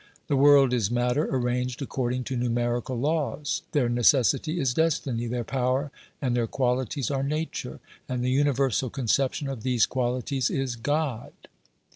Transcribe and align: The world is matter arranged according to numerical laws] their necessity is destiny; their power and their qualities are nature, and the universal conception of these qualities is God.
The 0.29 0.35
world 0.35 0.73
is 0.73 0.89
matter 0.89 1.25
arranged 1.27 1.79
according 1.79 2.23
to 2.23 2.35
numerical 2.35 2.97
laws] 2.97 3.61
their 3.71 3.87
necessity 3.87 4.59
is 4.59 4.73
destiny; 4.73 5.27
their 5.27 5.43
power 5.43 5.91
and 6.19 6.35
their 6.35 6.47
qualities 6.47 7.11
are 7.11 7.21
nature, 7.21 7.79
and 8.09 8.23
the 8.23 8.31
universal 8.31 8.89
conception 8.89 9.47
of 9.47 9.61
these 9.61 9.85
qualities 9.85 10.49
is 10.49 10.75
God. 10.75 11.33